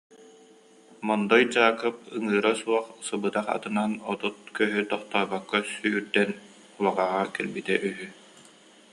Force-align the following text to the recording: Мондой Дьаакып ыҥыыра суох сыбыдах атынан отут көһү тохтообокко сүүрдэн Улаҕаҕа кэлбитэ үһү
Мондой 1.05 1.43
Дьаакып 1.51 1.97
ыҥыыра 2.15 2.53
суох 2.61 2.85
сыбыдах 3.07 3.45
атынан 3.55 3.91
отут 4.11 4.37
көһү 4.57 4.81
тохтообокко 4.91 5.57
сүүрдэн 5.73 6.29
Улаҕаҕа 6.77 7.23
кэлбитэ 7.35 7.75
үһү 7.89 8.07